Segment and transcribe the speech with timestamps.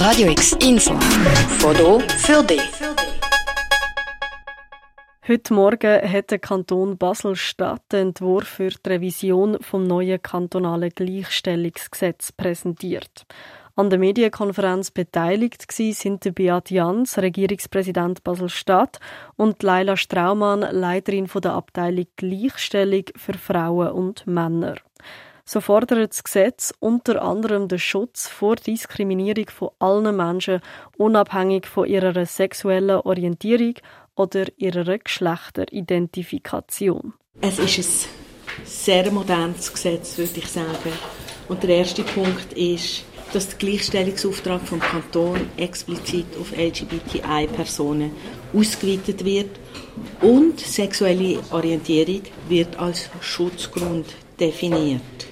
[0.00, 0.94] Radio X Info.
[1.58, 2.62] Foto für dich.
[5.28, 12.32] Heute Morgen hat der Kanton Basel-Stadt den Entwurf für die Revision vom neuen kantonalen Gleichstellungsgesetz
[12.32, 13.26] präsentiert.
[13.76, 19.00] An der Medienkonferenz beteiligt sind Beat Jans, Regierungspräsident Basel-Stadt,
[19.36, 24.76] und Leila Straumann, Leiterin der Abteilung Gleichstellung für Frauen und Männer.
[25.52, 30.60] So fordert das Gesetz unter anderem den Schutz vor Diskriminierung von allen Menschen,
[30.96, 33.74] unabhängig von ihrer sexuellen Orientierung
[34.14, 37.14] oder ihrer Geschlechteridentifikation.
[37.40, 37.86] Es ist ein
[38.64, 40.92] sehr modernes Gesetz, würde ich sagen.
[41.48, 48.12] Und der erste Punkt ist, dass der Gleichstellungsauftrag vom Kanton explizit auf LGBTI-Personen
[48.54, 49.50] ausgeweitet wird
[50.20, 54.06] und sexuelle Orientierung wird als Schutzgrund
[54.38, 55.29] definiert.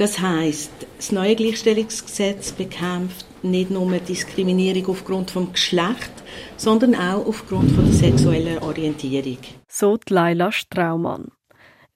[0.00, 6.10] Das heißt, das neue Gleichstellungsgesetz bekämpft nicht nur Diskriminierung aufgrund vom Geschlecht,
[6.56, 9.36] sondern auch aufgrund von der sexuellen Orientierung.
[9.68, 11.32] So Laila Straumann.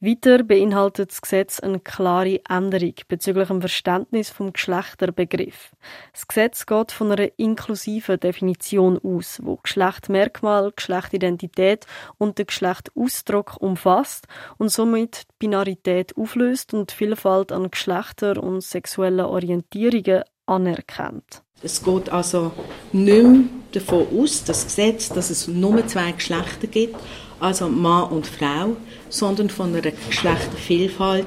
[0.05, 5.73] Weiter beinhaltet das Gesetz eine klare Änderung bezüglich dem Verständnis vom Geschlechterbegriff.
[6.13, 11.87] Das Gesetz geht von einer inklusiven Definition aus, wo Geschlechtmerkmal, Geschlechtidentität
[12.19, 14.27] und den Geschlechtausdruck umfasst
[14.59, 21.43] und somit die Binarität auflöst und die Vielfalt an Geschlechter und sexuellen Orientierungen anerkennt.
[21.63, 22.53] Es geht also
[22.93, 23.41] nicht mehr
[23.73, 26.97] davon aus, das Gesetz, dass es nur zwei Geschlechter gibt,
[27.45, 28.77] also Mann und Frau,
[29.11, 31.27] sondern von einer Geschlechtervielfalt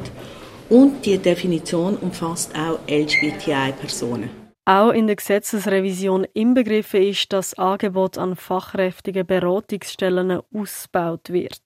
[0.69, 4.47] und die Definition umfasst auch LGBTI-Personen.
[4.65, 11.61] Auch in der Gesetzesrevision inbegriffen ist, dass das Angebot an fachkräftigen Beratungsstellen ausgebaut wird.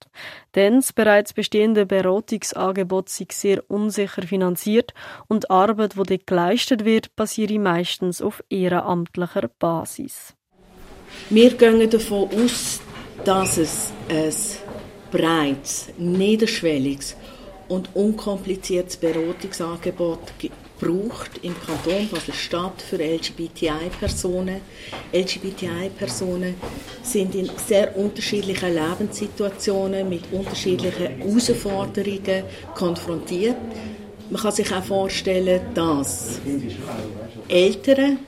[0.54, 4.94] Denn das bereits bestehende Beratungsangebot sei sehr unsicher finanziert
[5.26, 10.34] und die Arbeit, die dort geleistet wird, basiere meistens auf ehrenamtlicher Basis.
[11.28, 12.81] Wir gehen davon aus,
[13.24, 14.32] dass es ein
[15.10, 17.16] breites, niederschwelliges
[17.68, 20.20] und unkompliziertes Beratungsangebot
[20.80, 24.60] braucht im Kanton Basel-Stadt für LGBTI-Personen.
[25.12, 26.54] LGBTI-Personen
[27.02, 32.44] sind in sehr unterschiedlichen Lebenssituationen mit unterschiedlichen Herausforderungen
[32.74, 33.56] konfrontiert.
[34.28, 36.40] Man kann sich auch vorstellen, dass
[37.48, 38.18] Eltern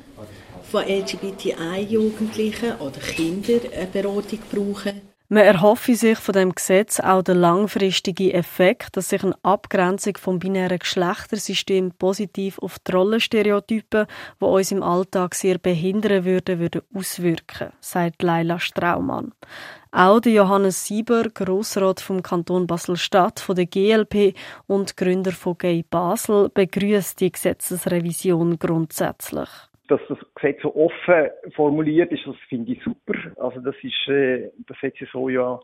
[0.75, 5.03] von LGBTI-Jugendlichen oder Kindern eine Beratung brauchen.
[5.29, 10.41] Man erhoffe sich von dem Gesetz auch den langfristigen Effekt, dass sich eine Abgrenzung vom
[10.41, 14.07] binären Geschlechtersystem positiv auf die Rollenstereotypen,
[14.41, 19.33] die uns im Alltag sehr behindern würden, würde auswirken, sagt Leila Straumann.
[19.93, 24.35] Auch Johannes Sieber, Grossrat vom Kanton Basel-Stadt von der GLP
[24.67, 29.49] und Gründer von Gay Basel, begrüßt die Gesetzesrevision grundsätzlich
[29.89, 33.15] dass das Gesetz so offen formuliert ist, das finde ich super.
[33.37, 35.61] Also das ist, äh, das hat es so ja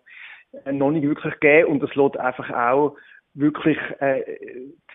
[0.65, 2.97] äh, noch nicht wirklich gegeben und das lässt einfach auch
[3.35, 4.23] wirklich äh,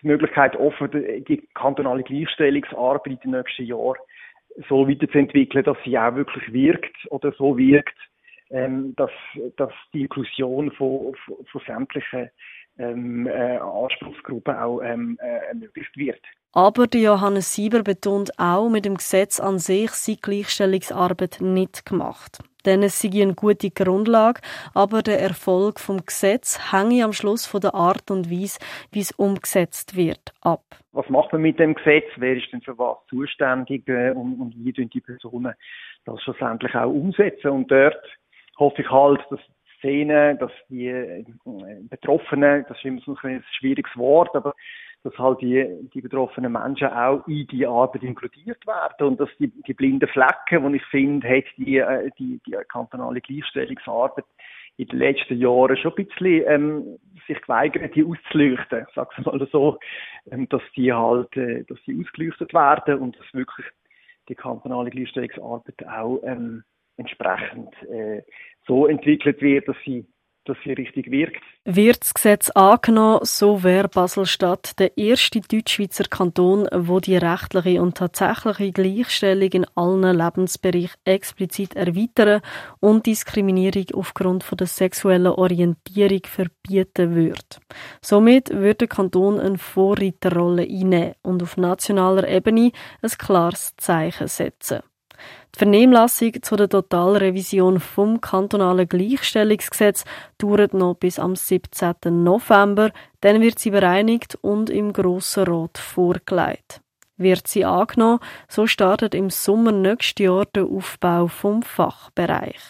[0.02, 3.98] die Möglichkeit offen, die kantonale Gleichstellungsarbeit den nächsten Jahren
[4.68, 7.96] so weiterzuentwickeln, dass sie auch wirklich wirkt oder so wirkt,
[8.50, 9.10] ähm, dass,
[9.56, 12.30] dass die Inklusion von, von, von sämtlichen
[12.78, 16.20] ähm, äh, Anspruchsgruppen auch ähm, äh, ermöglicht wird.
[16.52, 22.38] Aber Johannes Sieber betont auch, mit dem Gesetz an sich sei Gleichstellungsarbeit nicht gemacht.
[22.64, 24.40] Denn es sei eine gute Grundlage,
[24.74, 28.58] aber der Erfolg vom Gesetz hänge am Schluss von der Art und Weise,
[28.90, 30.64] wie es umgesetzt wird, ab.
[30.92, 32.06] Was macht man mit dem Gesetz?
[32.16, 35.54] Wer ist denn für was zuständig äh, und, und wie tun die Personen
[36.06, 37.50] das schlussendlich auch umsetzen?
[37.50, 38.02] Und dort
[38.58, 39.40] hoffe ich halt, dass
[39.78, 41.24] Szene, dass die äh,
[41.88, 44.54] Betroffenen, das ist immer so ein schwieriges Wort, aber
[45.02, 45.64] dass halt die,
[45.94, 50.72] die betroffenen Menschen auch in die Arbeit inkludiert werden und dass die, die blinden Flecken,
[50.72, 54.24] die ich finde, hat die, äh, die, die kantonale Gleichstellungsarbeit
[54.78, 59.78] in den letzten Jahren schon ein bisschen ähm, sich geweigert, die auszuleuchten, sag's mal so,
[60.30, 63.66] ähm, dass die halt, äh, dass die ausgeleuchtet werden und dass wirklich
[64.28, 66.64] die kantonale Gleichstellungsarbeit auch ähm,
[66.96, 68.22] entsprechend äh,
[68.66, 70.06] so entwickelt wird, dass sie
[70.46, 71.42] dass sie richtig wirkt.
[71.64, 77.96] Wird das Gesetz angenommen, so wäre Basel-Stadt der erste Deutschschweizer Kanton, wo die rechtliche und
[77.96, 82.40] tatsächliche Gleichstellung in allen Lebensbereichen explizit erweitern
[82.80, 87.58] und Diskriminierung aufgrund von der sexuellen Orientierung verbieten würde.
[88.00, 92.70] Somit würde der Kanton eine Vorreiterrolle einnehmen und auf nationaler Ebene
[93.02, 94.80] ein klares Zeichen setzen.
[95.56, 100.04] Die Vernehmlassung zu der Totalrevision vom kantonalen Gleichstellungsgesetz
[100.36, 101.94] dauert noch bis am 17.
[102.22, 102.90] November.
[103.22, 106.82] Dann wird sie bereinigt und im Grossen Rat vorgelegt.
[107.16, 108.18] Wird sie angenommen,
[108.48, 112.60] so startet im Sommer nächstes Jahr der Aufbau vom Fachbereich.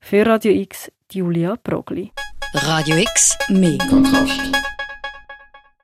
[0.00, 2.10] Für Radio X, Julia Brogli.
[2.54, 4.40] Radio X, mehr Kontrast.